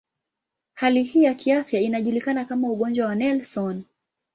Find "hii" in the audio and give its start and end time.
1.03-1.23